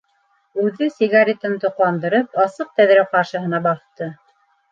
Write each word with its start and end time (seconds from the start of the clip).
Үҙе, 0.61 0.87
сигаретын 0.93 1.53
тоҡандырып, 1.65 2.41
асыҡ 2.45 2.71
тәҙрә 2.81 3.05
ҡаршыһына 3.13 3.63
баҫты. 3.67 4.09